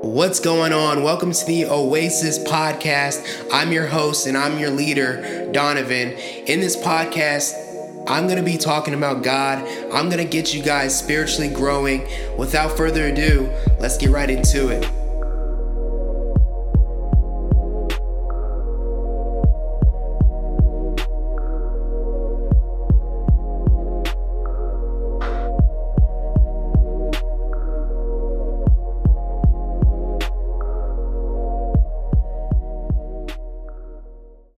What's 0.00 0.38
going 0.38 0.72
on? 0.72 1.02
Welcome 1.02 1.32
to 1.32 1.44
the 1.44 1.64
Oasis 1.64 2.38
Podcast. 2.38 3.48
I'm 3.52 3.72
your 3.72 3.88
host 3.88 4.28
and 4.28 4.36
I'm 4.36 4.56
your 4.56 4.70
leader, 4.70 5.50
Donovan. 5.50 6.12
In 6.46 6.60
this 6.60 6.76
podcast, 6.76 7.52
I'm 8.08 8.26
going 8.26 8.36
to 8.38 8.44
be 8.44 8.56
talking 8.56 8.94
about 8.94 9.24
God. 9.24 9.58
I'm 9.92 10.08
going 10.08 10.24
to 10.24 10.24
get 10.24 10.54
you 10.54 10.62
guys 10.62 10.96
spiritually 10.96 11.48
growing. 11.48 12.06
Without 12.38 12.76
further 12.76 13.06
ado, 13.06 13.50
let's 13.80 13.96
get 13.98 14.10
right 14.10 14.30
into 14.30 14.68
it. 14.68 14.88